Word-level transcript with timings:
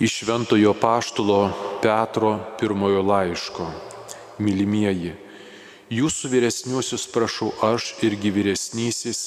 Iš 0.00 0.12
Šventojo 0.12 0.74
Paštulo 0.74 1.52
Petro 1.82 2.38
pirmojo 2.60 3.00
laiško. 3.02 3.64
Mylimieji, 4.38 5.14
jūsų 5.88 6.28
vyresniuosius 6.34 7.06
prašau 7.14 7.48
aš 7.64 7.94
irgi 8.04 8.28
vyresnysis, 8.34 9.20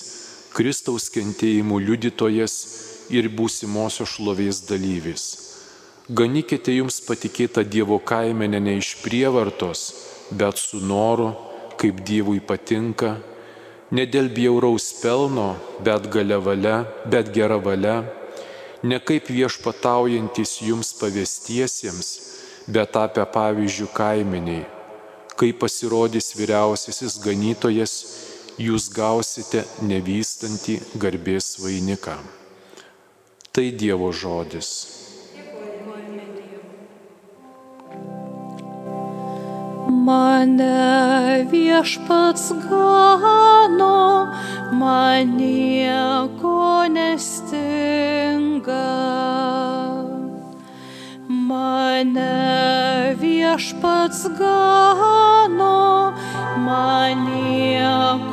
Kristaus 0.53 1.07
kentėjimų 1.09 1.79
liudytojas 1.87 2.57
ir 3.09 3.31
būsimosios 3.33 4.13
šlovės 4.13 4.59
dalyvis. 4.69 5.25
Ganykite 6.05 6.77
jums 6.77 7.01
patikėtą 7.01 7.65
Dievo 7.65 7.97
kaimenę 7.97 8.61
ne 8.61 8.77
iš 8.77 8.91
prievartos, 9.01 9.87
bet 10.29 10.61
su 10.61 10.83
noru, 10.85 11.31
kaip 11.81 12.05
Dievui 12.05 12.45
patinka, 12.45 13.15
ne 13.89 14.05
dėl 14.05 14.29
bjauraus 14.29 14.91
pelno, 15.01 15.55
bet 15.81 16.13
valia, 16.13 16.85
bet 17.09 17.33
gera 17.33 17.57
valia 17.57 18.18
ne 18.83 18.99
kaip 18.99 19.29
viešpataujantis 19.33 20.59
jums 20.63 20.93
pavestiesiems, 20.99 22.09
bet 22.67 22.93
tapę 22.95 23.25
pavyzdžių 23.33 23.87
kaimeniai. 23.95 24.65
Kai 25.39 25.51
pasirodys 25.55 26.33
vyriausiasis 26.35 27.17
ganytojas, 27.23 27.93
jūs 28.59 28.89
gausite 28.91 29.63
nevystantį 29.87 30.79
garbės 30.99 31.53
vainiką. 31.63 32.17
Tai 33.55 33.67
Dievo 33.71 34.11
žodis. 34.11 34.71
Mane 39.89 41.45
viešpats 41.49 42.53
gano, 42.69 44.29
man 44.71 45.33
nieko 45.37 46.85
nestinga. 46.93 48.85
Mane 51.27 53.15
viešpats 53.17 54.29
gano, 54.37 56.13
man 56.65 57.25
nieko 57.25 58.28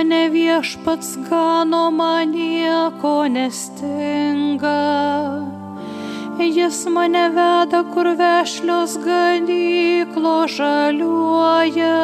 Mane 0.00 0.30
viešpats 0.32 1.08
gano, 1.28 1.90
man 1.90 2.30
nieko 2.32 3.28
nestinga. 3.28 4.78
Jis 6.38 6.78
mane 6.94 7.26
veda, 7.36 7.82
kur 7.92 8.08
vešlios 8.20 8.96
ganyklo 9.04 10.34
žaliuoja. 10.56 12.00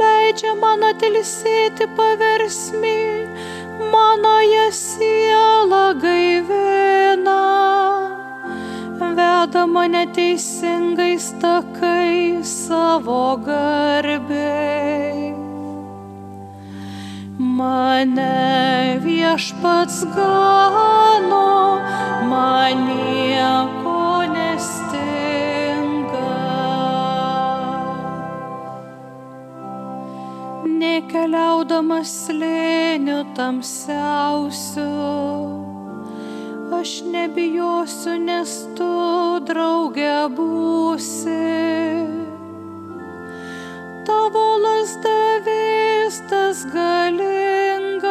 Leidžia 0.00 0.56
man 0.64 0.88
atilsėti 0.94 1.92
paversmi, 2.00 2.98
manoje 3.92 4.68
siela 4.82 5.86
gaivina. 6.00 6.95
Mane 9.66 10.06
teisingais 10.14 11.34
takai 11.40 12.42
savo 12.42 13.36
garbei. 13.46 15.34
Mane 17.38 18.98
viešpats 19.04 20.04
gano, 20.14 21.80
man 22.30 22.76
nieko 22.88 24.02
nestinga. 24.34 25.24
Nekeliaudamas 30.82 32.10
slėniu 32.26 33.20
tamsiausiu, 33.36 34.90
aš 36.80 36.90
nebijosiu, 37.12 38.14
nes 38.30 38.52
tu 38.78 39.05
draugė 39.44 40.28
būsi. 40.36 41.36
Tavo 44.06 44.44
lasda 44.62 45.18
vėstas 45.46 46.62
galingas, 46.72 48.04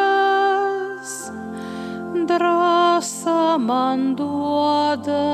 drąsa 2.30 3.58
man 3.58 4.14
duoda. 4.18 5.24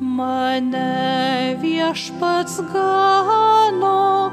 Mane 0.00 1.56
viešpats 1.62 2.60
gano, 2.72 4.30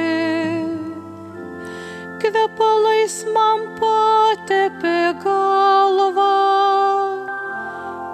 Kvepalais 2.22 3.26
man 3.34 3.76
patepė 3.76 5.12
galvą, 5.20 6.32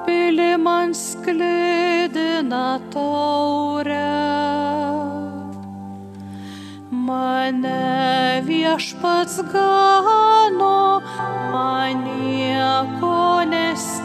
pili 0.07 0.57
man 0.59 0.91
sklidina 0.95 2.81
taurę. 2.91 4.11
Mane 6.91 8.43
viešpats 8.45 9.39
gano, 9.53 11.01
man 11.53 12.05
nieko 12.05 13.45
nestinga. 13.47 13.98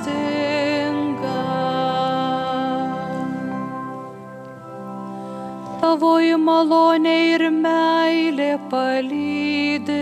Tavoji 5.83 6.37
malonė 6.39 7.13
ir 7.33 7.41
meilė 7.51 8.53
palydi 8.71 9.97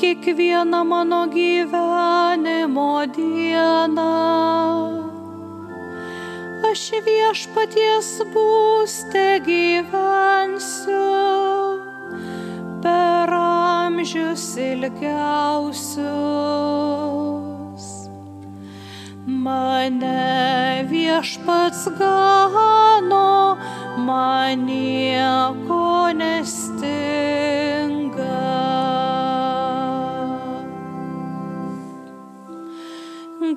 kiekvieną 0.00 0.80
mano 0.92 1.18
gyvenimo 1.34 2.94
dieną. 3.16 4.06
Aš 6.70 6.84
viešpaties 7.04 8.08
būste 8.32 9.26
gyvensiu 9.44 11.04
per 12.80 13.28
amžius 13.42 14.46
ilgiausius. 14.70 15.92
Mane 19.26 20.88
viešpats 20.88 21.84
gano, 22.00 23.58
man 24.06 24.66
nieko 24.66 26.10
nestinga. 26.18 27.02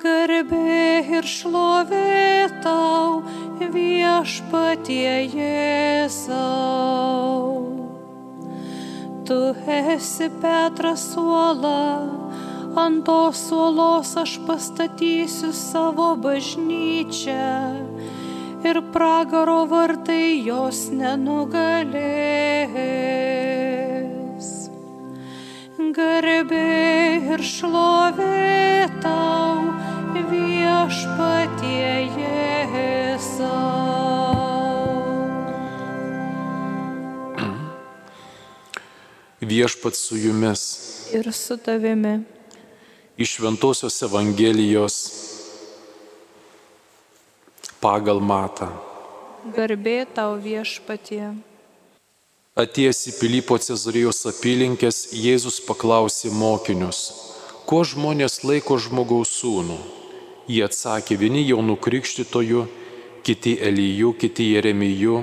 Garbė 0.06 1.02
ir 1.18 1.26
šlovė 1.26 2.50
tau 2.62 3.22
viešpatie 3.58 5.14
Jėzau. 5.34 6.44
Tu 9.26 9.40
esi 9.78 10.28
Petras 10.42 11.08
uola, 11.18 11.82
ant 12.84 13.02
tos 13.08 13.42
uolos 13.56 14.14
aš 14.22 14.38
pastatysiu 14.46 15.50
savo 15.56 16.14
bažnyčią 16.22 17.85
ir 18.66 18.80
pragaro 18.92 19.62
vartai 19.70 20.42
jos 20.46 20.88
nenugalės. 20.90 21.86
Garbė 25.96 26.62
ir 27.34 27.40
šlovė 27.46 28.88
tau 29.04 29.70
viešpatie 30.30 31.92
Jėzau. 32.16 33.56
Viešpats 39.46 40.00
su 40.08 40.16
jumis 40.18 40.62
Ir 41.14 41.32
su 41.32 41.56
tavimi. 41.56 42.24
iš 43.16 43.36
Šventojios 43.36 44.02
Evangelijos 44.02 44.96
pagal 47.86 48.18
matą. 48.18 48.66
Garbė 49.56 49.98
tau 50.16 50.34
viešpatie. 50.42 51.36
Atėjęs 52.58 53.00
į 53.10 53.12
Pilypo 53.20 53.58
Cezarijos 53.62 54.24
apylinkės, 54.30 54.98
Jėzus 55.14 55.60
paklausė 55.68 56.32
mokinius, 56.34 57.00
kuo 57.68 57.84
žmonės 57.86 58.40
laiko 58.48 58.80
žmogaus 58.82 59.36
sūnų. 59.38 59.78
Jie 60.50 60.64
atsakė, 60.66 61.18
vieni 61.20 61.44
jaunų 61.46 61.76
krikštytojų, 61.86 62.66
kiti 63.26 63.54
Elyjų, 63.70 64.12
kiti 64.22 64.50
Jeremijų 64.54 65.22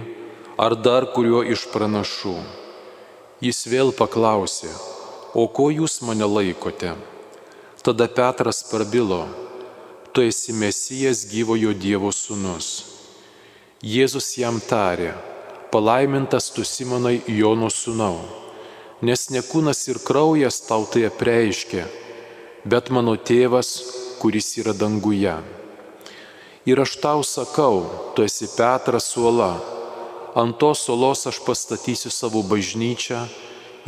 ar 0.63 0.75
dar 0.88 1.09
kuriuo 1.16 1.42
iš 1.56 1.66
pranašų. 1.74 2.36
Jis 3.44 3.66
vėl 3.68 3.92
paklausė, 3.98 4.69
o 5.33 5.48
ko 5.51 5.71
jūs 5.74 6.00
mane 6.07 6.27
laikote? 6.30 6.94
Tada 7.83 8.07
Petras 8.07 8.62
prabilo, 8.69 9.25
tu 10.13 10.21
esi 10.21 10.54
Mesijas 10.54 11.25
gyvojo 11.25 11.71
Dievo 11.74 12.12
sūnus. 12.13 12.68
Jėzus 13.81 14.27
jam 14.38 14.60
tarė, 14.62 15.15
palaimintas 15.74 16.51
tu 16.54 16.62
Simonai 16.62 17.15
Jono 17.27 17.71
sūnau, 17.74 18.19
nes 19.01 19.25
ne 19.33 19.42
kūnas 19.42 19.81
ir 19.89 19.98
kraujas 20.06 20.62
tau 20.68 20.86
tai 20.86 21.07
apreiškė, 21.10 21.88
bet 22.69 22.94
mano 22.94 23.18
tėvas, 23.18 23.74
kuris 24.21 24.54
yra 24.62 24.77
danguje. 24.77 25.33
Ir 26.69 26.83
aš 26.86 26.95
tau 27.01 27.25
sakau, 27.25 27.81
tu 28.13 28.24
esi 28.24 28.48
Petras 28.54 29.09
suola, 29.16 29.51
ant 30.38 30.62
tos 30.62 30.86
suolos 30.86 31.25
aš 31.27 31.42
pastatysiu 31.42 32.13
savo 32.13 32.45
bažnyčią 32.45 33.25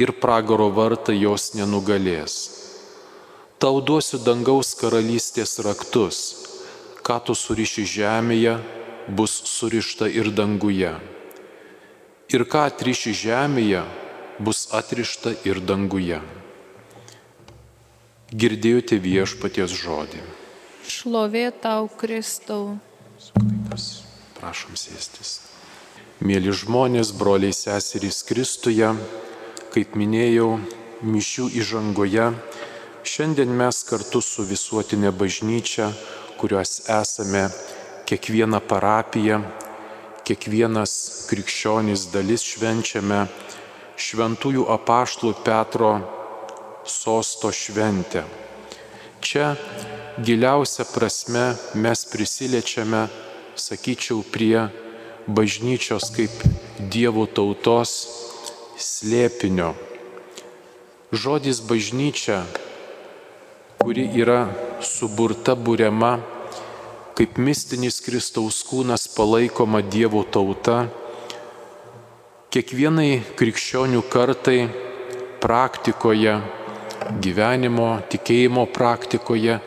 ir 0.01 0.17
pragaro 0.17 0.71
vartai 0.73 1.21
jos 1.21 1.53
nenugalės. 1.53 2.54
Tau 3.65 3.79
duosiu 3.81 4.19
dangaus 4.21 4.75
karalystės 4.77 5.55
raktus, 5.65 6.17
ką 7.01 7.15
tu 7.25 7.33
suriši 7.33 7.81
žemėje, 7.89 8.51
bus 9.09 9.31
surišta 9.49 10.05
ir 10.05 10.27
danguje. 10.29 10.91
Ir 12.29 12.43
ką 12.45 12.67
atriši 12.69 13.15
žemėje, 13.23 13.81
bus 14.37 14.67
atrišta 14.69 15.33
ir 15.49 15.57
danguje. 15.65 16.19
Girdėjote 18.29 18.99
viešpaties 19.01 19.73
žodį. 19.73 20.21
Šlovė 20.85 21.47
tau, 21.65 21.89
Kristau. 21.89 22.75
Suklaidas. 23.17 24.03
Prašom 24.37 24.77
sėstis. 24.77 25.39
Mėly 26.21 26.53
žmonės, 26.53 27.15
broliai 27.17 27.57
seserys 27.57 28.21
Kristuje, 28.29 28.93
kaip 29.73 29.97
minėjau, 29.97 30.51
mišių 31.01 31.49
įžangoje, 31.63 32.29
šiandien 33.07 33.51
mes 33.53 33.81
kartu 33.87 34.21
su 34.21 34.43
visuotinė 34.47 35.11
bažnyčia, 35.15 35.91
kuriuos 36.39 36.85
esame 36.89 37.45
kiekvieną 38.09 38.59
parapiją, 38.69 39.39
kiekvienas 40.25 40.93
krikščionis 41.29 42.07
dalis 42.13 42.43
švenčiame 42.45 43.25
šventųjų 43.97 44.65
apaštlų 44.75 45.33
Petro 45.45 45.91
sosto 46.85 47.51
šventę. 47.53 48.25
Čia 49.25 49.53
giliausia 50.21 50.85
prasme 50.89 51.45
mes 51.81 52.05
prisiliečiame, 52.11 53.07
sakyčiau, 53.55 54.21
prie 54.21 54.67
bažnyčios 55.27 56.11
kaip 56.13 56.45
Dievo 56.91 57.25
tautos 57.25 57.95
slėpinio. 58.77 59.73
Žodis 61.15 61.61
bažnyčia, 61.65 62.43
kuri 63.85 64.07
yra 64.17 64.47
suburta 64.81 65.53
būriama, 65.53 66.15
kaip 67.13 67.35
mistinis 67.37 67.99
Kristaus 68.01 68.63
kūnas 68.65 69.03
palaikoma 69.13 69.83
Dievo 69.85 70.23
tauta, 70.25 70.87
kiekvienai 72.49 73.19
krikščionių 73.37 73.99
kartai 74.09 74.55
praktikoje, 75.43 76.33
gyvenimo, 77.21 77.91
tikėjimo 78.09 78.63
praktikoje 78.73 79.59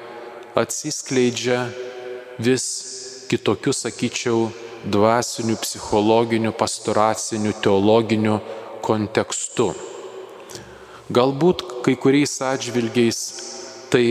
atsiskleidžia 0.58 1.60
vis 2.42 2.64
kitokiu, 3.30 3.70
sakyčiau, 3.70 4.48
dvasiniu, 4.82 5.60
psichologiniu, 5.62 6.50
pastoraciniu, 6.58 7.54
teologiniu 7.62 8.40
kontekstu. 8.82 9.68
Galbūt 11.14 11.62
kai 11.86 11.94
kuriais 11.94 12.34
atžvilgiais 12.42 13.22
tai 13.90 14.06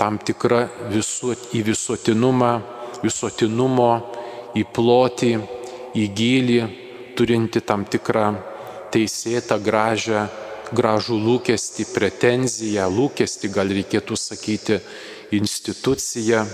tam 0.00 0.18
tikra 0.18 0.64
visuot, 0.92 1.50
į 1.56 1.62
visuotinumą, 1.66 2.52
visuotinumo, 3.04 3.90
į 4.56 4.64
plotį, 4.74 5.32
į 6.00 6.04
gilį, 6.16 6.60
turinti 7.18 7.60
tam 7.60 7.84
tikrą 7.84 8.30
teisėtą, 8.94 9.60
gražią, 9.62 10.24
gražų 10.74 11.18
lūkestį, 11.20 11.86
pretenziją, 11.94 12.88
lūkestį 12.90 13.52
gal 13.54 13.70
reikėtų 13.76 14.16
sakyti, 14.18 14.80
instituciją 15.36 16.44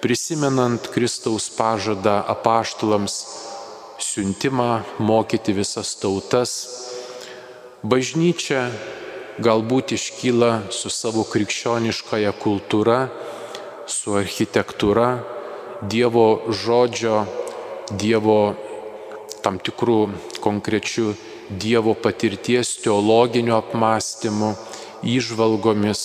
prisimenant 0.00 0.90
Kristaus 0.94 1.48
pažadą 1.50 2.22
apaštalams 2.34 3.14
siuntimą 3.98 4.82
mokyti 4.98 5.52
visas 5.56 5.96
tautas, 5.98 6.52
bažnyčia 7.82 8.68
galbūt 9.44 9.94
iškyla 9.96 10.50
su 10.74 10.90
savo 10.90 11.24
krikščioniškąją 11.28 12.32
kultūra, 12.42 13.08
su 13.86 14.16
architektūra, 14.18 15.10
Dievo 15.78 16.50
žodžio, 16.50 17.22
Dievo 17.94 18.56
tam 19.44 19.60
tikrų 19.62 20.00
konkrečių 20.42 21.12
Dievo 21.48 21.94
patirties 21.94 22.74
teologiniu 22.82 23.54
apmąstymu, 23.56 24.50
išvalgomis, 25.06 26.02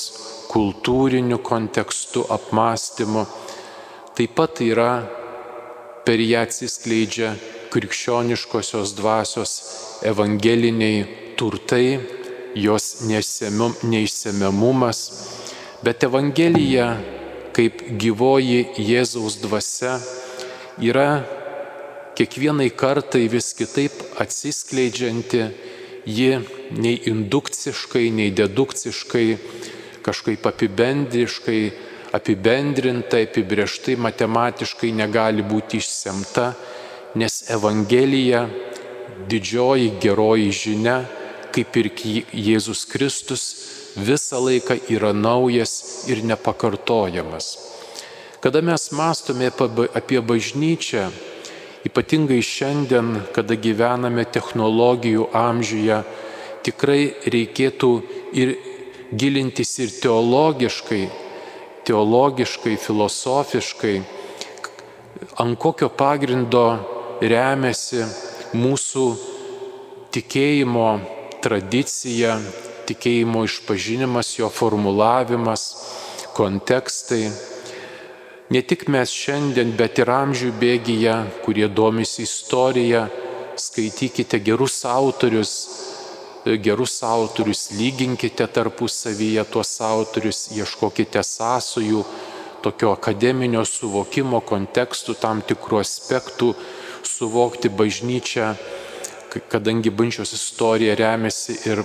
kultūriniu 0.53 1.41
kontekstu 1.41 2.24
apmąstymu 2.30 3.25
taip 4.13 4.35
pat 4.38 4.62
yra 4.62 4.91
per 6.06 6.21
ją 6.21 6.44
atsiskleidžia 6.45 7.31
krikščioniškosios 7.74 8.94
dvasios 8.94 9.53
evangeliniai 10.06 11.00
turtai, 11.39 11.97
jos 12.55 13.01
neišsemiamumas, 13.83 15.00
bet 15.83 16.03
Evangelija 16.03 16.97
kaip 17.53 17.81
gyvoji 18.01 18.65
Jėzaus 18.81 19.38
dvasia 19.44 20.00
yra 20.81 21.23
kiekvienai 22.17 22.69
kartai 22.73 23.27
vis 23.29 23.53
kitaip 23.57 23.94
atsiskleidžianti, 24.21 25.44
ji 26.05 26.31
nei 26.77 26.97
indukciškai, 27.09 28.09
nei 28.11 28.33
dedukciškai, 28.35 29.27
kažkaip 30.03 30.45
apibendriškai 30.49 31.61
apibendrintai, 32.13 33.25
apibrieštai, 33.25 33.95
matematiškai 33.97 34.91
negali 34.94 35.41
būti 35.45 35.79
išsemta, 35.81 36.51
nes 37.17 37.39
Evangelija, 37.53 38.45
didžioji 39.29 39.95
geroji 40.01 40.51
žinia, 40.54 40.99
kaip 41.54 41.78
ir 41.80 41.90
Jėzus 42.33 42.83
Kristus, 42.90 43.44
visą 43.95 44.42
laiką 44.42 44.80
yra 44.90 45.14
naujas 45.14 46.06
ir 46.10 46.24
nepakartojamas. 46.26 47.57
Kada 48.44 48.62
mes 48.62 48.90
mastome 48.92 49.52
apie 49.95 50.19
bažnyčią, 50.19 51.07
ypatingai 51.88 52.42
šiandien, 52.44 53.16
kada 53.36 53.56
gyvename 53.56 54.26
technologijų 54.26 55.30
amžiuje, 55.31 56.02
tikrai 56.66 57.02
reikėtų 57.24 57.92
ir 58.33 58.56
gilintis 59.14 59.78
ir 59.83 59.94
teologiškai 60.02 61.04
teologiškai, 61.83 62.78
filosofiškai, 62.78 64.02
ant 65.40 65.60
kokio 65.60 65.90
pagrindo 65.90 66.66
remiasi 67.22 68.04
mūsų 68.56 69.06
tikėjimo 70.14 70.88
tradicija, 71.44 72.38
tikėjimo 72.88 73.44
išpažinimas, 73.47 74.38
jo 74.40 74.50
formulavimas, 74.52 75.66
kontekstai. 76.38 77.28
Ne 78.54 78.62
tik 78.62 78.88
mes 78.92 79.12
šiandien, 79.12 79.73
bet 79.78 80.00
ir 80.04 80.12
amžių 80.14 80.52
bėgyje, 80.62 81.16
kurie 81.45 81.68
domisi 81.68 82.26
istorija, 82.28 83.07
skaitykite 83.59 84.40
gerus 84.44 84.83
autorius, 84.85 85.54
gerus 86.44 86.97
autorius, 87.07 87.69
lyginkite 87.80 88.47
tarpusavyje 88.47 89.45
tuos 89.52 89.73
autorius, 89.81 90.45
ieškokite 90.57 91.23
sąsojų, 91.23 92.04
tokio 92.64 92.94
akademinio 92.95 93.64
suvokimo 93.68 94.42
kontekstų, 94.47 95.16
tam 95.19 95.42
tikrų 95.44 95.81
aspektų, 95.83 96.54
suvokti 97.07 97.71
bažnyčią, 97.71 98.54
kadangi 99.49 99.90
bažnyčios 99.90 100.33
istorija 100.35 100.95
remiasi 100.95 101.57
ir 101.69 101.83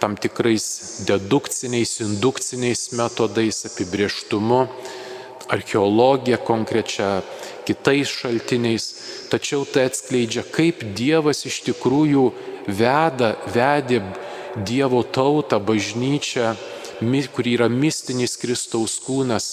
tam 0.00 0.16
tikrais 0.16 1.04
dedukciniais, 1.06 2.00
indukciniais 2.00 2.90
metodais, 2.96 3.64
apibrieštumu, 3.68 4.66
archeologija 5.50 6.36
konkrečia, 6.36 7.20
kitais 7.66 8.08
šaltiniais, 8.08 8.86
tačiau 9.30 9.66
tai 9.68 9.88
atskleidžia, 9.90 10.46
kaip 10.46 10.82
Dievas 10.96 11.44
iš 11.46 11.60
tikrųjų 11.68 12.30
veda, 12.66 13.34
vedė 13.54 14.00
Dievo 14.66 15.02
tautą, 15.06 15.60
bažnyčią, 15.62 16.54
kuri 17.34 17.54
yra 17.58 17.68
mistinis 17.70 18.34
Kristaus 18.40 18.98
kūnas, 19.04 19.46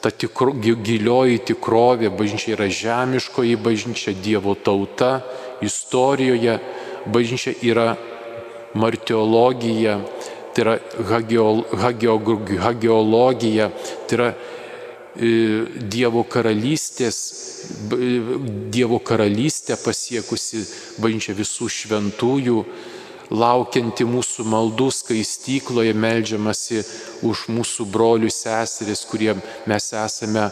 ta 0.00 0.10
tikro, 0.10 0.52
gilioji 0.54 1.40
tikrovė, 1.50 2.12
bažnyčia 2.14 2.54
yra 2.54 2.68
žemiškoji 2.72 3.56
bažnyčia, 3.60 4.14
Dievo 4.14 4.54
tauta, 4.54 5.20
istorijoje. 5.62 6.58
Bažnyčia 7.06 7.54
yra 7.64 7.96
martiologija, 8.74 10.00
tai 10.54 10.64
yra 10.64 10.78
hageologija, 12.60 13.70
tai 14.06 14.18
yra 14.18 14.28
e, 14.30 15.30
Dievo 15.90 16.24
karalystės, 16.28 17.18
Dievo 18.70 19.00
karalystę 19.00 19.78
pasiekusi 19.80 20.64
bažnyčia 21.00 21.34
visų 21.38 21.70
šventųjų, 21.80 22.64
laukianti 23.30 24.04
mūsų 24.10 24.44
maldų 24.50 24.88
skaistykloje, 24.94 25.94
melžiamasi 25.94 26.82
už 27.26 27.46
mūsų 27.54 27.86
brolių 27.90 28.30
seseris, 28.34 29.04
kurie 29.06 29.36
mes 29.70 29.92
esame 29.94 30.48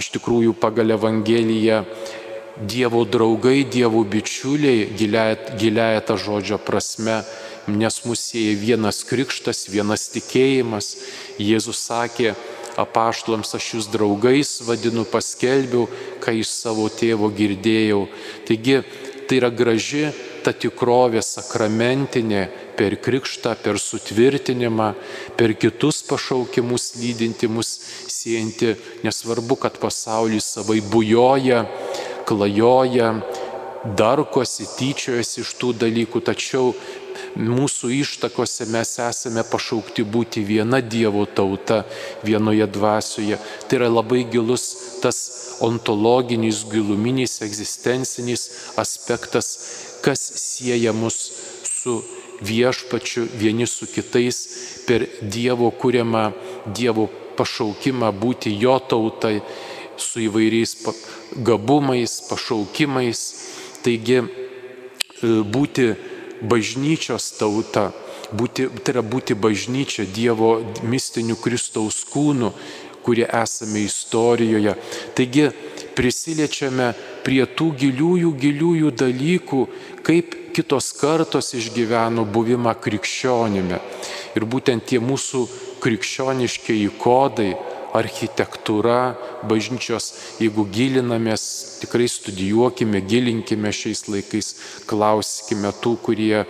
iš 0.00 0.12
tikrųjų 0.14 0.54
pagal 0.60 0.94
Evangeliją 0.94 1.82
Dievo 2.56 3.04
draugai, 3.04 3.64
Dievo 3.68 4.00
bičiuliai, 4.04 4.88
giliaja 5.60 6.00
ta 6.00 6.16
žodžio 6.16 6.56
prasme, 6.58 7.20
nes 7.68 7.98
mus 8.08 8.22
sieja 8.30 8.56
vienas 8.56 9.02
krikštas, 9.04 9.66
vienas 9.68 10.08
tikėjimas. 10.14 10.94
Jėzus 11.36 11.82
sakė, 11.84 12.32
apaštlams 12.80 13.52
aš 13.58 13.66
jūs 13.74 13.90
draugais 13.92 14.54
vadinu, 14.64 15.04
paskelbiau, 15.04 15.84
kai 16.24 16.38
iš 16.40 16.54
savo 16.54 16.88
tėvo 16.88 17.28
girdėjau. 17.28 18.06
Taigi 18.48 18.80
tai 19.28 19.40
yra 19.42 19.50
graži 19.52 20.06
ta 20.46 20.54
tikrovė 20.54 21.20
sakramentinė 21.26 22.46
per 22.78 22.94
krikštą, 23.02 23.56
per 23.64 23.80
sutvirtinimą, 23.82 24.92
per 25.36 25.56
kitus 25.58 26.04
pašaukimus 26.06 26.92
lydinti 27.00 27.48
mus 27.50 27.72
siejanti, 28.06 28.76
nesvarbu, 29.02 29.56
kad 29.58 29.80
pasaulis 29.82 30.46
savai 30.54 30.78
bujoja, 30.84 31.64
klajoja, 32.26 33.14
darkosi, 33.94 34.66
tyčiojasi 34.78 35.42
iš 35.44 35.52
tų 35.60 35.72
dalykų, 35.82 36.22
tačiau 36.26 36.72
mūsų 37.36 37.90
ištakose 38.00 38.66
mes 38.72 38.96
esame 39.02 39.44
pašaukti 39.46 40.04
būti 40.04 40.42
viena 40.46 40.80
Dievo 40.80 41.26
tauta, 41.26 41.84
vienoje 42.24 42.66
dvasioje. 42.66 43.38
Tai 43.68 43.78
yra 43.78 43.90
labai 43.92 44.24
gilus 44.32 44.66
tas 45.02 45.18
ontologinis, 45.64 46.64
giluminis, 46.72 47.40
egzistencinis 47.46 48.48
aspektas, 48.80 49.52
kas 50.04 50.20
sieja 50.40 50.92
mus 50.96 51.20
su 51.64 52.00
viešpačiu 52.40 53.28
vieni 53.38 53.66
su 53.66 53.86
kitais 53.86 54.42
per 54.88 55.06
Dievo 55.22 55.70
kūriamą, 55.70 56.30
Dievo 56.66 57.08
pašaukimą 57.36 58.10
būti 58.16 58.52
jo 58.56 58.78
tautai 58.80 59.40
su 59.96 60.22
įvairiais 60.26 60.76
gabumais, 61.46 62.20
pašaukimais. 62.28 63.20
Taigi 63.84 64.18
e, 64.18 64.26
būti 65.46 65.92
bažnyčios 66.42 67.30
tauta, 67.38 67.90
būti, 68.32 68.68
tai 68.82 68.96
yra 68.96 69.04
būti 69.06 69.36
bažnyčia 69.38 70.06
Dievo 70.06 70.58
mistinių 70.82 71.38
Kristaus 71.40 72.02
kūnų, 72.10 72.52
kurie 73.06 73.26
esame 73.30 73.84
istorijoje. 73.86 74.74
Taigi 75.14 75.50
prisiliečiame 75.96 76.90
prie 77.24 77.44
tų 77.46 77.70
giliųjų, 77.80 78.32
giliųjų 78.42 78.90
dalykų, 79.02 79.62
kaip 80.06 80.34
kitos 80.56 80.90
kartos 80.96 81.52
išgyveno 81.54 82.24
buvimą 82.32 82.74
krikščionime. 82.82 83.80
Ir 84.36 84.46
būtent 84.48 84.86
tie 84.90 85.00
mūsų 85.00 85.44
krikščioniškiai 85.84 86.90
kodai, 87.00 87.54
architektūra 87.96 89.16
bažnyčios, 89.48 90.12
jeigu 90.42 90.66
gilinamės, 90.72 91.44
tikrai 91.82 92.08
studijuokime, 92.10 93.02
gilinkime 93.04 93.72
šiais 93.74 94.06
laikais, 94.10 94.54
klauskime 94.90 95.72
tų, 95.82 95.96
kurie 96.04 96.44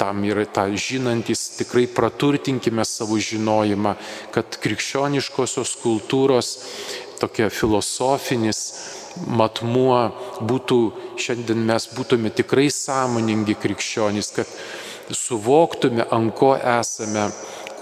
tam 0.00 0.24
yra 0.26 0.44
tą 0.48 0.66
žinantis, 0.74 1.44
tikrai 1.60 1.86
praturtinkime 1.86 2.84
savo 2.88 3.18
žinojimą, 3.22 3.94
kad 4.34 4.58
krikščioniškosios 4.62 5.76
kultūros 5.82 6.56
tokia 7.22 7.50
filosofinis 7.52 8.62
matmuo 9.28 9.98
būtų, 10.42 10.78
šiandien 11.20 11.66
mes 11.68 11.88
būtume 11.94 12.32
tikrai 12.34 12.68
sąmoningi 12.72 13.54
krikščionys, 13.62 14.32
kad 14.36 14.50
suvoktume, 15.12 16.06
ant 16.10 16.34
ko 16.38 16.54
esame, 16.56 17.28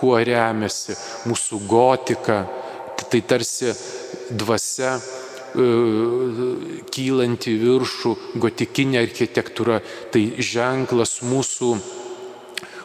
kuo 0.00 0.16
remiasi 0.24 0.96
mūsų 1.28 1.60
gotika, 1.70 2.42
tai 3.10 3.20
tarsi 3.26 3.72
dvasia 4.30 4.94
e, 4.96 5.66
kylanti 6.94 7.56
viršų, 7.60 8.14
gotikinė 8.42 9.02
architektūra, 9.02 9.80
tai 10.14 10.24
ženklas 10.38 11.18
mūsų, 11.26 11.74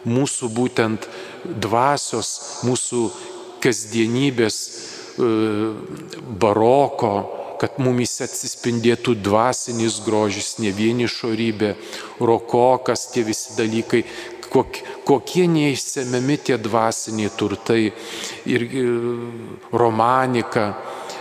mūsų 0.10 0.52
būtent 0.58 1.08
dvasios, 1.46 2.36
mūsų 2.66 3.06
kasdienybės 3.64 4.60
e, 4.66 5.32
baroko, 6.42 7.16
kad 7.60 7.78
mumis 7.80 8.18
atsispindėtų 8.24 9.16
dvasinis 9.24 10.02
grožis, 10.06 10.58
ne 10.60 10.74
vien 10.76 11.00
išorybė, 11.06 11.76
rokokas, 12.20 13.08
tie 13.14 13.24
visi 13.28 13.56
dalykai, 13.58 14.04
kokie 15.06 15.48
neišsemiami 15.52 16.38
tie 16.38 16.58
dvasiniai 16.62 17.32
turtai 17.38 17.92
ir 18.46 18.68
romanika, 19.74 20.66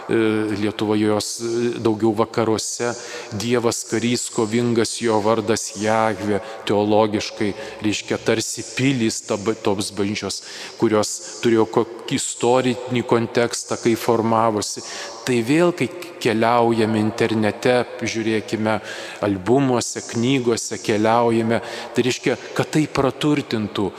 e, 0.08 0.16
Lietuvoje 0.61 1.08
jos 1.08 1.28
e, 1.40 1.78
daugiau 1.78 2.12
vakaruose, 2.16 2.92
Dievas 3.32 3.82
karys, 3.88 4.28
kovingas 4.32 4.96
jo 5.02 5.18
vardas 5.25 5.73
Jahve, 5.80 6.40
teologiškai 6.68 7.52
reiškia 7.84 8.18
tarsi 8.18 8.64
pilys 8.76 9.23
toms 9.26 9.90
bažnyčios, 9.96 10.42
kurios 10.80 11.40
turėjo 11.42 11.66
kokį 11.76 12.20
istorinį 12.20 13.04
kontekstą, 13.08 13.78
kai 13.80 13.96
formavosi. 13.99 14.84
Tai 15.25 15.38
vėl, 15.40 15.73
kai 15.73 15.88
keliaujame 16.20 17.00
internete, 17.00 17.78
žiūrėkime 18.04 18.76
albumuose, 19.25 20.02
knygose, 20.11 20.78
keliaujame, 20.84 21.62
tai 21.96 22.04
reiškia, 22.04 22.37
kad 22.56 22.70
tai 22.76 22.84
praturtintų 22.92 23.90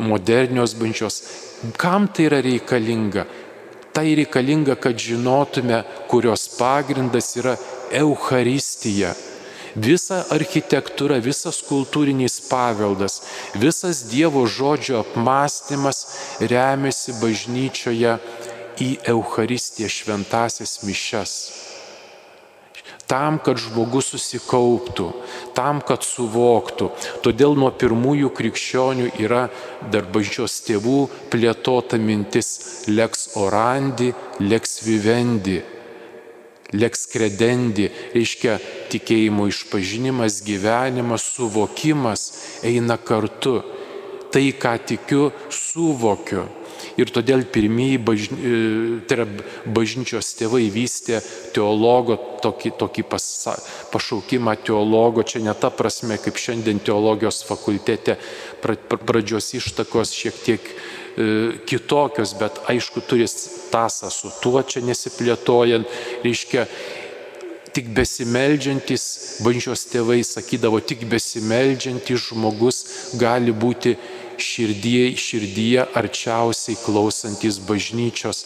modernios 0.00 0.76
bažnyčios. 0.78 1.20
Kam 1.76 2.08
tai 2.08 2.30
yra 2.30 2.40
reikalinga? 2.40 3.26
Tai 3.92 4.14
reikalinga, 4.14 4.76
kad 4.78 4.98
žinotume, 4.98 5.82
kurios 6.08 6.48
pagrindas 6.58 7.34
yra 7.36 7.56
Euharistija. 7.90 9.14
Visa 9.74 10.24
architektūra, 10.34 11.20
visas 11.22 11.60
kultūrinis 11.62 12.40
paveldas, 12.50 13.20
visas 13.54 14.02
Dievo 14.10 14.42
žodžio 14.50 15.04
apmąstymas 15.04 16.00
remiasi 16.42 17.14
bažnyčioje 17.22 18.16
į 18.82 18.90
Euharistiją 19.14 19.90
šventasias 19.90 20.80
mišes. 20.82 21.34
Tam, 23.10 23.40
kad 23.42 23.58
žmogus 23.58 24.12
susikauptų, 24.12 25.08
tam, 25.56 25.80
kad 25.82 26.06
suvoktų. 26.06 26.92
Todėl 27.24 27.56
nuo 27.58 27.72
pirmųjų 27.74 28.30
krikščionių 28.38 29.08
yra 29.24 29.48
dar 29.90 30.06
bažnyčios 30.14 30.60
tėvų 30.68 31.00
plėtota 31.32 31.98
mintis 31.98 32.86
lex 32.86 33.32
orandi, 33.40 34.12
lex 34.38 34.78
vivendi, 34.86 35.58
lex 36.70 37.08
credendi, 37.10 37.88
reiškia 38.14 38.60
tikėjimo 38.94 39.48
išpažinimas, 39.50 40.38
gyvenimas, 40.46 41.26
suvokimas 41.34 42.26
eina 42.62 42.98
kartu. 42.98 43.58
Tai, 44.30 44.46
ką 44.54 44.76
tikiu, 44.86 45.32
suvokiu. 45.50 46.46
Ir 47.00 47.10
todėl 47.12 47.44
pirmieji 47.48 47.98
bažny, 48.02 48.38
e, 48.38 49.00
tai 49.08 49.20
yra 49.20 49.26
bažnyčios 49.66 50.32
tėvai 50.38 50.66
vystė 50.72 51.20
teologo 51.54 52.16
tokį, 52.44 52.74
tokį 52.80 53.04
pasa, 53.10 53.56
pašaukimą 53.92 54.56
teologo, 54.64 55.24
čia 55.26 55.42
ne 55.44 55.54
ta 55.54 55.70
prasme, 55.74 56.18
kaip 56.20 56.40
šiandien 56.40 56.80
teologijos 56.84 57.42
fakultete 57.48 58.18
pradžios 58.62 59.52
ištakos 59.58 60.14
šiek 60.16 60.40
tiek 60.46 60.70
e, 60.70 61.28
kitokios, 61.68 62.34
bet 62.40 62.62
aišku 62.70 63.04
turi 63.08 63.28
tasą 63.70 64.10
su 64.12 64.32
tuo 64.42 64.62
čia 64.62 64.82
nesiplėtojant, 64.84 65.88
reiškia 66.24 66.66
tik 67.74 67.90
besimeldžiantis, 67.94 69.04
bažnyčios 69.44 69.84
tėvai 69.92 70.20
sakydavo, 70.26 70.80
tik 70.82 71.04
besimeldžiantis 71.10 72.30
žmogus 72.30 72.80
gali 73.20 73.54
būti 73.54 73.96
širdyje, 74.40 75.16
širdyje 75.16 75.86
arčiausiai 76.00 76.78
klausantis 76.84 77.60
bažnyčios, 77.68 78.44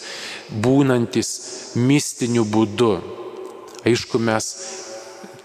būnantis 0.51 1.31
mistiniu 1.77 2.45
būdu. 2.45 2.95
Aišku, 3.85 4.19
mes 4.19 4.51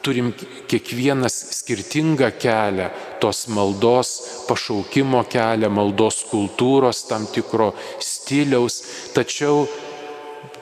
turim 0.02 0.32
kiekvienas 0.72 1.36
skirtingą 1.60 2.32
kelią, 2.40 2.88
tos 3.22 3.48
maldos, 3.52 4.10
pašaukimo 4.48 5.26
kelią, 5.34 5.70
maldos 5.70 6.24
kultūros 6.32 7.04
tam 7.10 7.28
tikro 7.34 7.74
stiliaus, 8.00 8.82
tačiau 9.16 9.68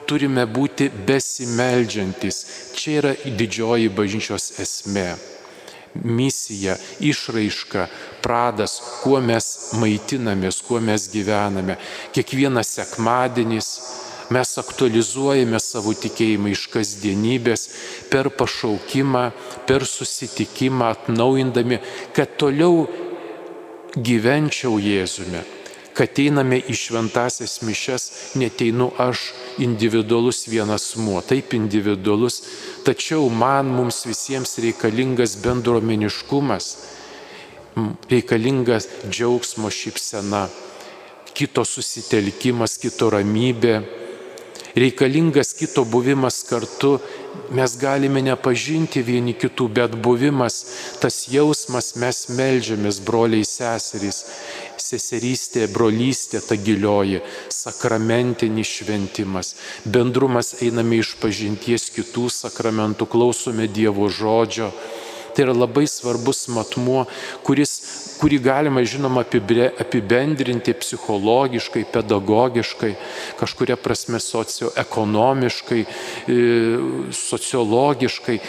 turime 0.08 0.46
būti 0.48 0.88
besimeldžiantis. 1.08 2.44
Čia 2.74 2.98
yra 3.00 3.14
didžioji 3.38 3.90
bažnyčios 3.94 4.52
esmė. 4.64 5.10
Misija, 6.04 6.76
išraiška, 7.00 7.88
pradas, 8.28 8.76
kuo 9.02 9.22
mes 9.24 9.72
maitinamės, 9.80 10.60
kuo 10.66 10.82
mes 10.84 11.08
gyvename. 11.12 11.78
Kiekvienas 12.12 12.74
sekmadienis 12.76 13.70
mes 14.34 14.50
aktualizuojame 14.60 15.60
savo 15.62 15.94
tikėjimą 15.96 16.52
iš 16.52 16.66
kasdienybės 16.74 17.68
per 18.12 18.28
pašaukimą, 18.36 19.28
per 19.68 19.86
susitikimą, 19.88 20.90
atnaujindami, 20.92 21.80
kad 22.16 22.36
toliau 22.40 22.84
gyvenčiau 23.96 24.76
Jėzume, 24.82 25.40
kad 25.96 26.20
einame 26.20 26.60
į 26.60 26.76
šventasias 26.76 27.58
mišes, 27.64 28.04
neteinu 28.38 28.90
aš 29.00 29.30
individualus 29.64 30.44
vienas 30.52 30.92
muo, 31.00 31.22
taip 31.24 31.56
individualus, 31.56 32.42
tačiau 32.84 33.32
man 33.32 33.72
mums 33.72 34.04
visiems 34.06 34.58
reikalingas 34.62 35.38
bendruomeniškumas, 35.42 36.70
reikalingas 38.10 38.88
džiaugsmo 39.08 39.70
šypsena, 39.70 40.46
kito 41.36 41.64
susitelkimas, 41.64 42.78
kito 42.82 43.10
ramybė. 43.14 43.78
Reikalingas 44.78 45.54
kito 45.58 45.82
buvimas 45.88 46.42
kartu, 46.46 46.98
mes 47.50 47.72
galime 47.80 48.20
nepažinti 48.22 49.02
vieni 49.02 49.32
kitų, 49.34 49.66
bet 49.74 49.96
buvimas, 50.04 50.58
tas 51.02 51.24
jausmas, 51.32 51.94
mes 51.98 52.20
melžiamės 52.36 53.00
broliai 53.02 53.46
seserys, 53.48 54.20
seserystė, 54.78 55.66
brolystė, 55.72 56.42
ta 56.44 56.58
gilioji, 56.60 57.22
sakramentinis 57.54 58.70
šventimas, 58.78 59.54
bendrumas 59.84 60.54
einame 60.62 61.00
iš 61.02 61.16
pažinties 61.22 61.88
kitų 61.96 62.28
sakramentų, 62.38 63.08
klausome 63.10 63.66
Dievo 63.72 64.06
žodžio 64.12 64.70
Tai 65.38 65.44
yra 65.44 65.52
labai 65.54 65.84
svarbus 65.86 66.48
matmuo, 66.50 67.04
kuris, 67.46 67.76
kurį 68.18 68.40
galima, 68.42 68.82
žinoma, 68.82 69.22
apibendrinti 69.22 70.72
psichologiškai, 70.74 71.84
pedagogiškai, 71.94 72.88
kažkuria 73.38 73.76
prasme 73.78 74.18
socioekonomiškai, 74.18 75.78
e, 75.78 76.38
sociologiškai. 77.14 78.40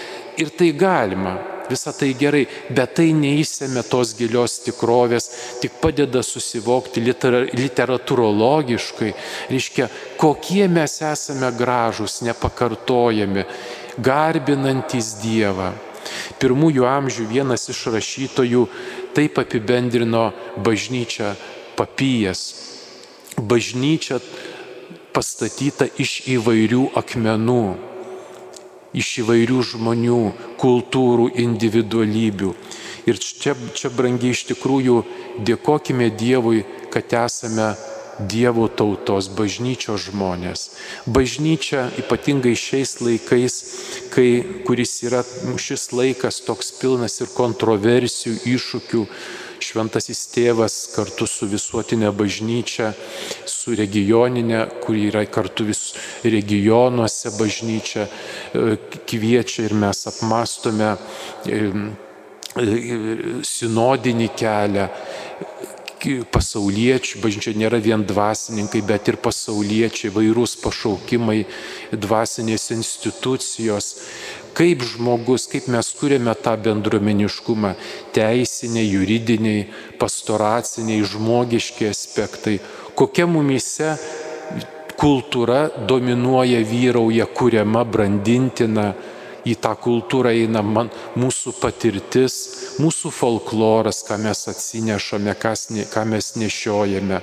Ir 0.41 0.50
tai 0.50 0.72
galima, 0.74 1.36
visa 1.69 1.93
tai 1.93 2.10
gerai, 2.17 2.48
bet 2.74 2.96
tai 2.98 3.12
neįsėmė 3.13 3.84
tos 3.86 4.15
gilios 4.17 4.58
tikrovės, 4.65 5.29
tik 5.62 5.75
padeda 5.84 6.24
susivokti 6.25 7.03
liter, 7.05 7.38
literatūrologiškai, 7.53 9.12
reiškia, 9.51 9.91
kokie 10.17 10.65
mes 10.65 10.98
esame 11.12 11.53
gražus, 11.53 12.24
nepakartojami, 12.25 13.46
garbinantis 14.01 15.13
Dievą. 15.22 15.69
Pirmųjų 16.39 16.86
amžių 16.88 17.28
vienas 17.30 17.68
iš 17.72 17.86
rašytojų 17.94 18.66
taip 19.18 19.39
apibendrino 19.42 20.30
bažnyčią 20.66 21.34
papijas. 21.80 22.42
Bažnyčia 23.39 24.20
pastatyta 25.16 25.88
iš 26.00 26.22
įvairių 26.36 26.89
akmenų, 27.00 27.63
iš 28.94 29.10
įvairių 29.24 29.60
žmonių, 29.74 30.22
kultūrų, 30.62 31.30
individualybių. 31.44 32.54
Ir 33.10 33.20
čia, 33.22 33.56
čia 33.74 33.89
brangiai 33.94 34.36
iš 34.36 34.46
tikrųjų 34.51 34.98
dėkojime 35.48 36.10
Dievui, 36.20 36.66
kad 36.94 37.13
esame 37.25 37.72
Dievo 38.20 38.68
tautos, 38.68 39.30
bažnyčios 39.32 40.10
žmonės. 40.10 40.66
Bažnyčia 41.08 41.86
ypatingai 42.02 42.52
šiais 42.60 42.98
laikais, 43.00 43.60
kai, 44.12 44.44
kuris 44.68 44.98
yra 45.08 45.22
šis 45.56 45.94
laikas 45.96 46.42
toks 46.44 46.74
pilnas 46.82 47.22
ir 47.24 47.32
kontroversijų, 47.32 48.42
iššūkių, 48.58 49.06
šventasis 49.64 50.26
tėvas 50.34 50.76
kartu 50.94 51.28
su 51.28 51.48
visuotinė 51.52 52.12
bažnyčia, 52.15 52.91
su 53.48 53.76
regioninė, 53.78 54.65
kuri 54.84 55.08
yra 55.10 55.24
kartu 55.32 55.67
vis 55.70 55.93
regionuose 56.24 57.34
bažnyčia, 57.38 58.08
e, 58.54 58.78
kviečia 59.08 59.67
ir 59.67 59.76
mes 59.80 60.06
apmastome 60.12 60.91
e, 60.91 61.60
e, 62.60 62.70
sinodinį 63.46 64.30
kelią, 64.39 64.88
pasauliečių, 66.32 67.20
bažnyčia 67.24 67.54
nėra 67.58 67.80
vien 67.84 68.04
dvasininkai, 68.08 68.82
bet 68.86 69.10
ir 69.12 69.18
pasauliečiai, 69.22 70.12
vairūs 70.16 70.56
pašaukimai, 70.64 71.46
dvasinės 71.92 72.70
institucijos. 72.76 73.90
Kaip 74.58 74.84
žmogus, 74.84 75.48
kaip 75.52 75.68
mes 75.72 75.92
kuriame 76.00 76.34
tą 76.36 76.56
bendruomeniškumą, 76.60 77.76
teisiniai, 78.16 78.88
juridiniai, 78.90 79.68
pastoraciniai, 80.02 81.04
žmogiški 81.04 81.88
aspektai, 81.92 82.58
kokia 82.96 83.28
mumise 83.30 83.94
kultūra 85.00 85.70
dominuoja, 85.88 86.60
vyrauja, 86.68 87.28
kuriama, 87.28 87.86
brandintina 87.88 88.94
į 89.47 89.56
tą 89.63 89.73
kultūrą 89.80 90.34
eina 90.36 90.63
man, 90.65 90.89
mūsų 91.19 91.56
patirtis, 91.62 92.36
mūsų 92.82 93.12
folkloras, 93.15 94.04
ką 94.08 94.19
mes 94.21 94.47
atsinešame, 94.52 95.36
kas, 95.39 95.67
ką 95.93 96.06
mes 96.10 96.34
nešiojame. 96.39 97.21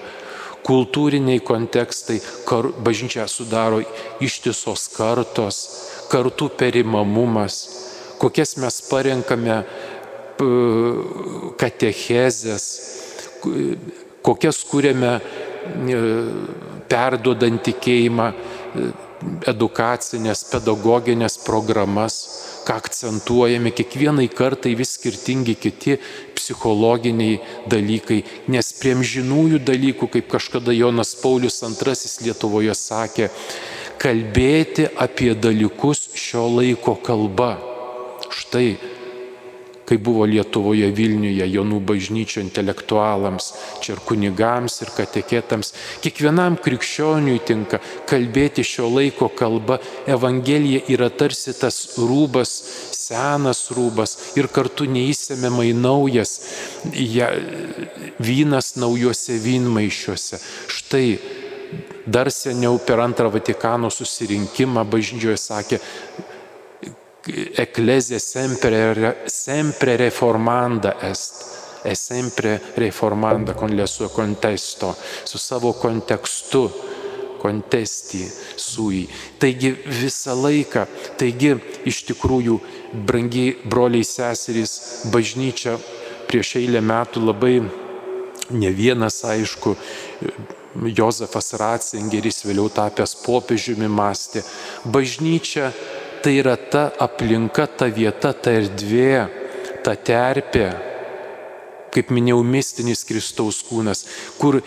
Kultūriniai 0.66 1.42
kontekstai, 1.46 2.18
kar, 2.48 2.72
bažnyčia 2.82 3.28
sudaro 3.30 3.82
ištisos 4.24 4.88
kartos, 4.96 5.60
kartų 6.10 6.50
perimamumas, 6.58 7.60
kokias 8.18 8.56
mes 8.58 8.80
parenkame 8.88 9.60
katechezės, 11.60 12.66
kokias 14.26 14.58
kūrėme 14.68 15.12
perdodant 16.90 17.62
tikėjimą 17.66 18.30
edukacinės, 19.48 20.44
pedagoginės 20.50 21.38
programas, 21.44 22.18
ką 22.66 22.76
akcentuojame, 22.82 23.72
kiekvienai 23.76 24.26
kartai 24.32 24.74
vis 24.78 24.96
skirtingi 24.96 25.54
kiti 25.58 25.96
psichologiniai 26.36 27.38
dalykai, 27.70 28.22
nes 28.52 28.72
prie 28.80 28.94
žinųjų 29.12 29.62
dalykų, 29.66 30.10
kaip 30.16 30.28
kažkada 30.34 30.74
Jonas 30.74 31.14
Paulius 31.22 31.62
II 31.62 32.26
Lietuvoje 32.26 32.74
sakė, 32.74 33.30
kalbėti 34.02 34.88
apie 34.96 35.32
dalykus 35.34 36.08
šio 36.14 36.46
laiko 36.58 36.96
kalba. 37.06 37.56
Štai 38.30 38.76
kai 39.86 39.98
buvo 40.02 40.26
Lietuvoje 40.26 40.88
Vilniuje 40.94 41.46
jaunų 41.46 41.78
bažnyčio 41.86 42.42
intelektualams, 42.42 43.52
čia 43.82 43.94
ir 43.94 44.02
kunigams, 44.06 44.80
ir 44.82 44.90
kateketams. 44.96 45.72
Kiekvienam 46.04 46.58
krikščioniui 46.62 47.38
tinka 47.46 47.80
kalbėti 48.10 48.64
šio 48.66 48.90
laiko 48.90 49.30
kalba. 49.30 49.78
Evangelija 50.10 50.82
yra 50.92 51.10
tarsi 51.10 51.54
tas 51.56 51.78
rūbas, 52.00 52.52
senas 52.96 53.66
rūbas 53.74 54.16
ir 54.38 54.50
kartu 54.52 54.88
neįsiemiamai 54.90 55.70
naujas 55.78 56.38
ja, 56.92 57.30
vynas 58.18 58.74
naujuose 58.80 59.38
vynmaišiuose. 59.42 60.40
Štai 60.72 61.06
dar 62.06 62.30
seniau 62.30 62.78
per 62.78 63.02
antrą 63.02 63.30
Vatikano 63.34 63.90
susirinkimą 63.90 64.84
bažnyčioje 64.90 65.38
sakė, 65.42 65.80
Ecclesia 67.26 68.18
sempre, 68.18 69.22
sempre 69.26 69.96
reformanda 69.96 71.00
est, 71.00 71.82
è 71.82 71.94
sempre 71.94 72.60
reformanda 72.74 73.54
con 73.54 73.70
il 73.70 73.86
suo 73.88 74.08
contesto, 74.08 74.96
su 75.24 75.36
savo 75.36 75.72
kontekstu, 75.72 76.70
kontesti 77.38 78.30
sui. 78.54 79.08
Taigi 79.38 79.70
visą 79.86 80.34
laiką, 80.38 80.86
taigi 81.18 81.54
iš 81.86 82.04
tikrųjų, 82.12 82.60
brangiai 83.06 83.56
broliai 83.66 84.06
seserys, 84.06 85.06
bažnyčia 85.10 85.76
prieš 86.26 86.56
eilę 86.62 86.82
metų 86.82 87.22
labai 87.26 87.56
ne 88.50 88.70
vienas, 88.70 89.22
aišku, 89.24 89.76
Jozefas 90.76 91.54
Ratzingeris, 91.56 92.42
vėliau 92.44 92.68
tapęs 92.68 93.14
popiežiumi, 93.22 93.88
mąstė, 93.88 94.42
bažnyčia 94.84 95.70
tai 96.26 96.38
yra 96.42 96.56
ta 96.56 96.90
aplinka, 96.98 97.68
ta 97.70 97.86
vieta, 97.86 98.32
ta 98.34 98.50
erdvė, 98.50 99.28
ta 99.86 99.92
terpė, 99.94 100.64
kaip 101.94 102.10
minėjau, 102.10 102.40
mistinis 102.42 103.04
Kristaus 103.06 103.60
kūnas, 103.68 104.02
kur 104.34 104.58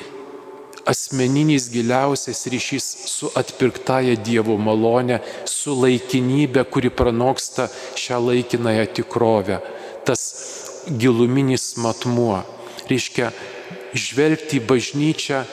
asmeninis 0.88 1.68
giliausias 1.74 2.46
ryšys 2.54 2.88
su 3.12 3.34
atpirktaja 3.36 4.16
Dievo 4.24 4.56
malonė, 4.56 5.20
su 5.44 5.76
laikinybė, 5.76 6.64
kuri 6.72 6.94
pranoksta 6.96 7.68
šią 8.00 8.24
laikinąją 8.30 8.88
tikrovę. 8.96 9.60
Tas 10.08 10.24
giluminis 10.88 11.74
matmuo. 11.76 12.40
Reiškia, 12.88 13.34
žvelgti 13.92 14.64
į 14.64 14.68
bažnyčią 14.72 15.44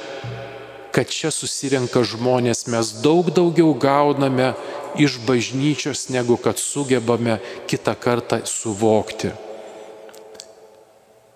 kad 0.97 1.11
čia 1.13 1.29
susirenka 1.29 2.01
žmonės, 2.09 2.63
mes 2.73 2.95
daug 3.05 3.27
daugiau 3.37 3.75
gauname 3.77 4.55
iš 4.99 5.19
bažnyčios, 5.27 6.09
negu 6.09 6.37
kad 6.37 6.59
sugebame 6.59 7.39
kitą 7.67 7.95
kartą 7.95 8.41
suvokti. 8.45 9.33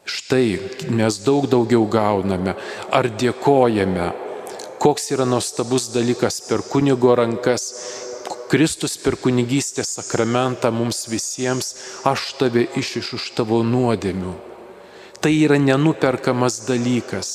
Štai 0.05 0.59
mes 0.91 1.19
daug 1.23 1.47
daugiau 1.47 1.85
gauname, 1.87 2.57
ar 2.91 3.07
dėkojame, 3.07 4.11
koks 4.83 5.13
yra 5.15 5.27
nuostabus 5.29 5.91
dalykas 5.95 6.41
per 6.49 6.65
kunigo 6.67 7.15
rankas. 7.15 7.69
Kristus 8.51 8.97
per 8.99 9.15
kunigystės 9.15 9.93
sakramentą 9.95 10.73
mums 10.75 11.05
visiems, 11.07 11.75
aš 12.03 12.33
tave 12.41 12.65
išiš 12.81 13.13
už 13.19 13.27
tavo 13.39 13.61
nuodėmių. 13.63 14.33
Tai 15.23 15.31
yra 15.31 15.61
nenuperkamas 15.63 16.65
dalykas. 16.67 17.29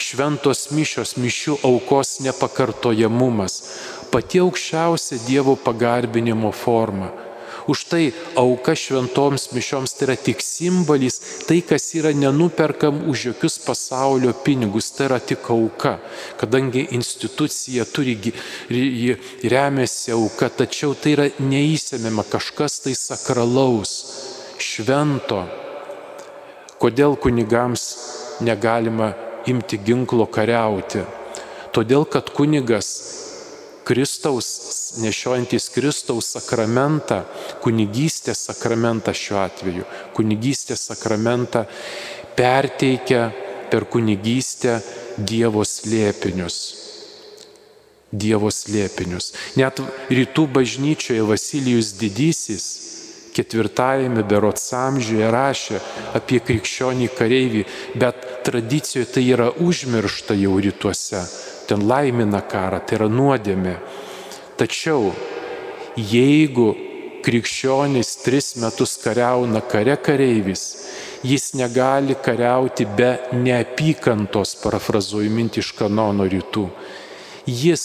Šventos 0.00 0.70
mišios, 0.72 1.18
mišių 1.20 1.58
aukos 1.68 2.14
nepakartojamumas, 2.24 3.58
pati 4.10 4.42
aukščiausia 4.42 5.18
Dievo 5.26 5.56
pagarbinimo 5.56 6.52
forma. 6.52 7.10
Už 7.70 7.84
tai 7.84 8.12
auka 8.34 8.74
šventoms 8.74 9.52
mišioms 9.52 9.92
tai 9.94 10.06
yra 10.08 10.16
tik 10.16 10.40
simbolis, 10.42 11.20
tai 11.46 11.60
kas 11.62 11.92
yra 11.94 12.10
nenuperkam 12.16 13.04
už 13.10 13.26
jokius 13.30 13.60
pasaulio 13.62 14.32
pinigus, 14.44 14.90
tai 14.90 15.06
yra 15.06 15.20
tik 15.20 15.50
auka, 15.54 15.98
kadangi 16.40 16.88
institucija 16.96 17.84
turi, 17.84 18.16
remiasi 19.44 20.10
auka, 20.16 20.48
tačiau 20.48 20.96
tai 20.98 21.14
yra 21.14 21.28
neįsiemima 21.38 22.24
kažkas 22.32 22.80
tai 22.86 22.96
sakralaus, 22.98 23.92
švento. 24.58 25.44
Kodėl 26.80 27.14
kunigams 27.20 27.84
negalima 28.40 29.12
imti 29.46 29.78
ginklo 29.84 30.26
kariauti? 30.26 31.04
Todėl, 31.70 32.02
kad 32.08 32.32
kunigas 32.34 32.88
Kristaus, 33.90 34.48
nešiojantis 35.02 35.64
Kristaus 35.74 36.28
sakramentą, 36.36 37.24
kunigystės 37.58 38.44
sakramentą 38.46 39.10
šiuo 39.10 39.40
atveju, 39.42 39.86
kunigystės 40.14 40.84
sakramentą 40.92 41.64
perteikia 42.38 43.24
per 43.72 43.88
kunigystę 43.90 44.76
Dievo 45.18 45.66
slėpinius. 45.66 46.60
Dievo 48.14 48.54
slėpinius. 48.54 49.32
Net 49.58 49.82
rytų 50.06 50.46
bažnyčioje 50.54 51.26
Vasilijus 51.26 51.90
Didysis 51.98 52.70
ketvirtajame 53.34 54.22
berots 54.22 54.70
amžiuje 54.86 55.34
rašė 55.34 55.82
apie 56.14 56.38
krikščionį 56.46 57.10
kareivį, 57.18 57.66
bet 57.98 58.26
tradicijoje 58.46 59.14
tai 59.18 59.30
yra 59.34 59.50
užmiršta 59.50 60.38
jau 60.38 60.60
rytuose 60.62 61.26
ten 61.70 61.86
laimina 61.86 62.42
karą, 62.42 62.82
tai 62.82 62.98
yra 62.98 63.08
nuodėmė. 63.10 63.76
Tačiau 64.58 65.12
jeigu 65.96 66.72
krikščionis 67.24 68.16
tris 68.24 68.54
metus 68.60 68.96
kariauna 69.02 69.62
kare 69.70 69.96
kareivis, 70.00 70.64
jis 71.22 71.52
negali 71.54 72.16
kariauti 72.16 72.86
be 72.96 73.12
neapykantos, 73.36 74.56
parafrazuoju 74.64 75.30
mintį 75.36 75.62
iš 75.62 75.74
kanono 75.78 76.26
rytų. 76.28 76.66
Jis 77.46 77.84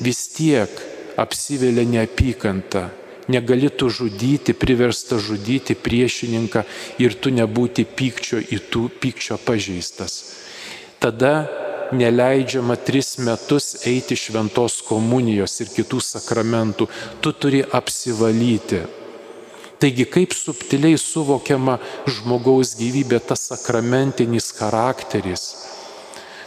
vis 0.00 0.22
tiek 0.36 0.80
apsivelia 1.20 1.84
neapykantą. 1.84 2.88
Negali 3.30 3.68
tu 3.70 3.86
žudyti, 3.92 4.56
priversta 4.58 5.20
žudyti 5.22 5.76
priešininką 5.78 6.64
ir 6.98 7.14
tu 7.14 7.30
nebūti 7.30 7.84
pykčio 7.86 8.40
į 8.42 8.58
tų 8.72 8.88
pykčio 9.02 9.36
pažeistas. 9.44 10.16
Tada 10.98 11.46
neleidžiama 11.92 12.76
tris 12.76 13.18
metus 13.18 13.74
eiti 13.86 14.16
šventos 14.16 14.80
komunijos 14.86 15.60
ir 15.64 15.72
kitų 15.74 16.00
sakramentų, 16.04 16.88
tu 17.20 17.32
turi 17.32 17.62
apsivalyti. 17.64 18.84
Taigi 19.80 20.04
kaip 20.04 20.34
subtiliai 20.36 20.98
suvokiama 21.00 21.78
žmogaus 22.04 22.74
gyvybė, 22.76 23.20
tas 23.24 23.46
sakramentinis 23.48 24.50
charakteris. 24.58 25.44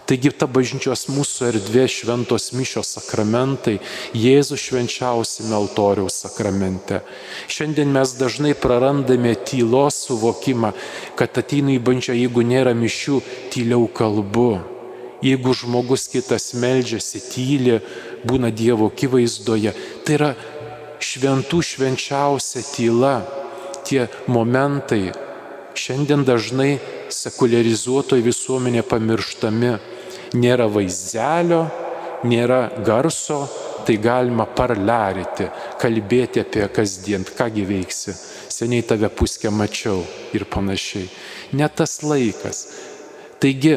Taigi 0.03 0.33
ta 0.35 0.49
bažnyčios 0.51 1.07
mūsų 1.09 1.47
erdvė 1.47 1.85
šventos 1.89 2.49
mišios 2.53 2.91
sakramentai, 2.97 3.77
Jėzus 4.13 4.61
švenčiausiame 4.67 5.55
altoriaus 5.55 6.19
sakramente. 6.25 6.99
Šiandien 7.47 7.89
mes 7.95 8.13
dažnai 8.19 8.51
prarandame 8.53 9.31
tylos 9.47 10.03
suvokimą, 10.09 10.73
kad 11.17 11.39
ateina 11.39 11.73
į 11.73 11.79
bažnyčią, 11.87 12.19
jeigu 12.19 12.45
nėra 12.51 12.75
mišių, 12.77 13.23
tyliau 13.55 13.87
kalbu 13.87 14.72
Jeigu 15.23 15.53
žmogus 15.55 16.09
kitas 16.11 16.51
meldžiasi, 16.59 17.21
tyli, 17.31 17.77
būna 18.27 18.51
Dievo 18.51 18.89
akivaizdoje, 18.91 19.71
tai 20.03 20.17
yra 20.17 20.33
šventų 21.03 21.61
švenčiausia 21.63 22.63
tyla, 22.73 23.13
tie 23.87 24.07
momentai 24.27 25.13
šiandien 25.79 26.25
dažnai 26.27 26.77
sekularizuotoje 27.13 28.25
visuomenė 28.25 28.83
pamirštami. 28.87 29.73
Nėra 30.33 30.65
vaizdelio, 30.71 31.67
nėra 32.25 32.61
garso, 32.85 33.43
tai 33.85 33.99
galima 34.01 34.47
parleryti, 34.49 35.49
kalbėti 35.81 36.41
apie 36.41 36.65
kasdien, 36.73 37.25
kągi 37.37 37.65
veiksi. 37.69 38.15
Seniai 38.53 38.85
tave 38.87 39.09
puskę 39.13 39.51
mačiau 39.53 40.03
ir 40.33 40.47
panašiai. 40.49 41.09
Ne 41.57 41.67
tas 41.69 41.99
laikas. 42.05 42.65
Taigi 43.41 43.75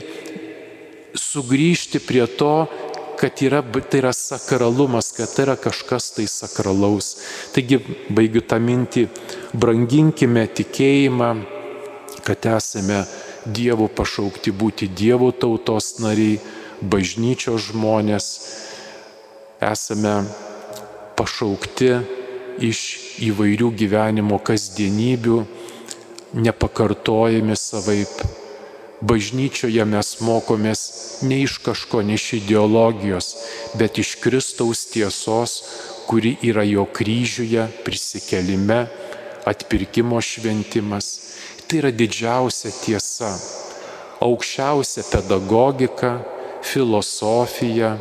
sugrįžti 1.21 2.01
prie 2.05 2.27
to, 2.39 2.67
kad 3.17 3.43
yra, 3.43 3.63
tai 3.63 4.01
yra 4.03 4.13
sakralumas, 4.13 5.13
kad 5.17 5.33
tai 5.33 5.47
yra 5.47 5.57
kažkas 5.57 6.11
tai 6.17 6.27
sakralaus. 6.29 7.15
Taigi, 7.55 7.81
baigiu 8.13 8.43
tą 8.45 8.59
mintį, 8.61 9.07
branginkime 9.57 10.47
tikėjimą, 10.47 11.31
kad 12.27 12.51
esame 12.57 13.05
Dievo 13.47 13.87
pašaukti 13.87 14.51
būti 14.51 14.89
Dievo 14.91 15.31
tautos 15.31 16.01
nariai, 16.03 16.41
bažnyčios 16.83 17.71
žmonės, 17.71 18.27
esame 19.63 20.17
pašaukti 21.17 21.93
iš 22.67 22.81
įvairių 23.29 23.71
gyvenimo 23.79 24.41
kasdienybių, 24.43 25.39
nepakartojami 26.43 27.57
savaip 27.57 28.46
Bažnyčioje 29.05 29.85
mes 29.85 30.13
mokomės 30.25 30.81
ne 31.29 31.43
iš 31.45 31.59
kažko, 31.61 32.01
ne 32.01 32.17
iš 32.17 32.31
ideologijos, 32.39 33.35
bet 33.77 33.99
iš 34.01 34.15
Kristaus 34.23 34.87
tiesos, 34.89 35.59
kuri 36.09 36.37
yra 36.41 36.65
jo 36.65 36.87
kryžiuje, 36.89 37.67
prisikelime, 37.85 38.87
atpirkimo 39.45 40.21
šventimas. 40.21 41.11
Tai 41.67 41.83
yra 41.83 41.91
didžiausia 41.93 42.73
tiesa, 42.81 43.35
aukščiausia 44.25 45.05
pedagogika, 45.11 46.17
filosofija, 46.65 47.97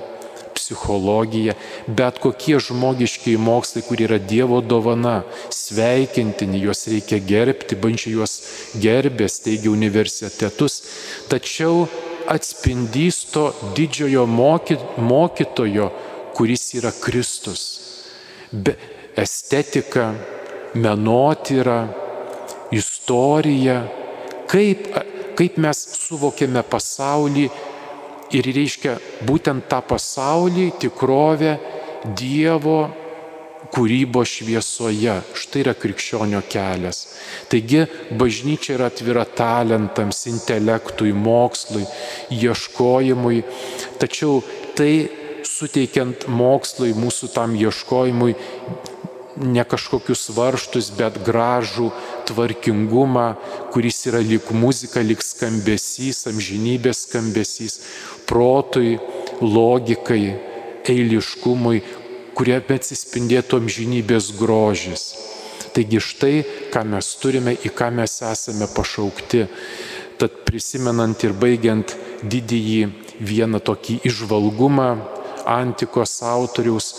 psichologija, 0.66 1.54
bet 1.88 2.18
kokie 2.24 2.58
žmogiškiai 2.60 3.38
mokslai, 3.38 3.84
kur 3.86 4.02
yra 4.02 4.18
Dievo 4.18 4.62
dovana, 4.66 5.22
sveikintini, 5.54 6.64
juos 6.66 6.88
reikia 6.90 7.22
gerbti, 7.22 7.78
bandžiai 7.78 8.16
juos 8.18 8.36
gerbė, 8.82 9.30
steigia 9.30 9.70
universitetus, 9.72 10.82
tačiau 11.30 11.86
atspindys 12.28 13.22
to 13.34 13.52
didžiojo 13.78 14.26
moky, 14.26 14.80
mokytojo, 14.98 15.92
kuris 16.36 16.74
yra 16.80 16.92
Kristus. 17.02 17.62
Be 18.52 18.76
estetika, 19.18 20.14
menotyra, 20.74 21.86
istorija, 22.72 23.84
kaip, 24.52 24.90
kaip 25.38 25.62
mes 25.62 25.86
suvokiame 26.00 26.64
pasaulį 26.70 27.48
ir 28.34 28.52
reiškia 28.56 28.98
būtent 29.28 29.68
tą 29.70 29.82
pasaulį, 29.86 30.72
tikrovę 30.82 31.58
Dievo 32.06 32.80
kūrybo 33.74 34.22
šviesoje. 34.28 35.16
Štai 35.34 35.64
yra 35.64 35.74
krikščionio 35.78 36.42
kelias. 36.50 37.06
Taigi 37.50 37.86
bažnyčia 38.20 38.76
yra 38.78 38.90
atvira 38.92 39.26
talentams, 39.26 40.26
intelektui, 40.32 41.14
mokslui, 41.18 41.86
ieškojimui. 42.34 43.44
Tačiau 44.02 44.42
tai 44.78 44.94
suteikiant 45.46 46.28
mokslui, 46.30 46.94
mūsų 46.98 47.32
tam 47.34 47.56
ieškojimui, 47.58 48.36
ne 49.36 49.64
kažkokius 49.68 50.30
varštus, 50.36 50.92
bet 50.96 51.18
gražų 51.26 51.90
tvarkingumą, 52.30 53.28
kuris 53.74 54.06
yra 54.10 54.22
lik 54.24 54.52
muzika, 54.56 55.04
lik 55.04 55.24
skambesys, 55.24 56.24
amžinybės 56.32 57.04
skambesys, 57.10 57.80
protui, 58.30 58.98
logikai, 59.42 60.36
eiliškumui, 60.90 61.82
kurie 62.36 62.58
atsispindėtų 62.60 63.62
amžinybės 63.64 64.34
grožis. 64.40 65.06
Taigi 65.76 66.00
štai, 66.00 66.36
ką 66.72 66.86
mes 66.88 67.08
turime, 67.20 67.52
į 67.56 67.72
ką 67.76 67.90
mes 67.96 68.22
esame 68.24 68.68
pašaukti. 68.72 69.46
Tad 70.20 70.38
prisimenant 70.48 71.20
ir 71.28 71.34
baigiant 71.36 71.92
didįjį 72.24 72.86
vieną 73.20 73.60
tokį 73.60 73.98
išvalgumą 74.08 74.88
antikos 75.46 76.22
autoriaus 76.24 76.94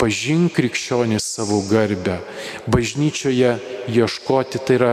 pažink 0.00 0.56
krikščionį 0.58 1.20
savo 1.22 1.60
garbę. 1.70 2.18
Bažnyčioje 2.66 3.54
ieškoti 3.94 4.62
tai 4.66 4.78
yra 4.80 4.92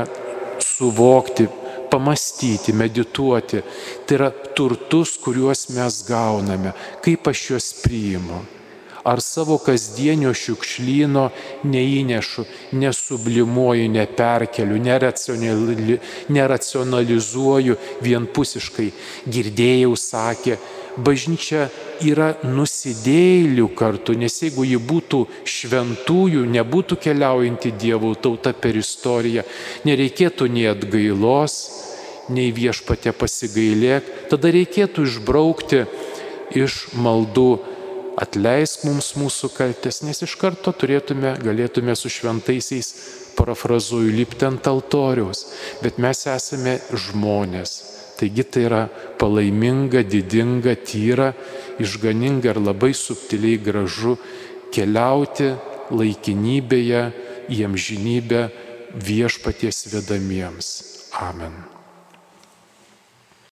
suvokti, 0.62 1.50
pamastyti, 1.94 2.74
medituoti. 2.74 3.62
Tai 4.06 4.18
yra 4.18 4.32
turtus, 4.58 5.14
kuriuos 5.22 5.68
mes 5.78 6.02
gauname, 6.10 6.74
kaip 7.06 7.30
aš 7.30 7.40
juos 7.52 7.68
priimu. 7.84 8.42
Ar 9.04 9.20
savo 9.22 9.58
kasdienio 9.60 10.32
šiukšlyno 10.34 11.26
neįnešu, 11.68 12.46
nesublimuoju, 12.80 13.90
neperkeliu, 13.92 14.78
neracionalizuoju 16.38 17.76
vienpusiškai. 18.06 18.90
Girdėjau, 19.28 19.92
sakė, 20.00 20.56
bažnyčia 20.98 21.68
yra 22.04 22.34
nusidėlių 22.44 23.68
kartu, 23.78 24.16
nes 24.18 24.36
jeigu 24.44 24.66
ji 24.68 24.80
būtų 24.82 25.24
šventųjų, 25.50 26.44
nebūtų 26.54 27.00
keliaujanti 27.04 27.74
Dievo 27.80 28.14
tauta 28.16 28.54
per 28.54 28.78
istoriją, 28.78 29.46
nereikėtų 29.88 30.50
nei 30.54 30.68
atgailos, 30.72 31.58
nei 32.30 32.52
viešpatė 32.56 33.14
pasigailėk, 33.18 34.10
tada 34.32 34.52
reikėtų 34.54 35.08
išbraukti 35.10 35.86
iš 36.56 36.94
maldų 36.96 37.50
atleisk 38.22 38.86
mums 38.86 39.14
mūsų 39.18 39.50
kaltės, 39.56 40.04
nes 40.06 40.22
iš 40.26 40.36
karto 40.40 40.72
turėtume, 40.76 41.34
galėtume 41.42 41.96
su 41.98 42.12
šventaisiais, 42.14 42.94
parafrazuoju, 43.34 44.14
lipti 44.14 44.46
ant 44.46 44.70
altoriaus, 44.70 45.48
bet 45.82 45.98
mes 45.98 46.28
esame 46.30 46.78
žmonės 46.94 47.93
Taigi 48.18 48.46
tai 48.46 48.66
yra 48.68 48.82
palaiminga, 49.20 50.04
didinga, 50.06 50.76
tyra, 50.86 51.34
išganinga 51.82 52.54
ir 52.54 52.62
labai 52.62 52.94
subtiliai 52.94 53.62
gražu 53.66 54.18
keliauti 54.74 55.52
laikinybėje 55.94 57.04
į 57.54 57.62
amžinybę 57.68 58.48
viešpaties 58.94 59.88
vedamiems. 59.94 60.74
Amen. 61.20 61.73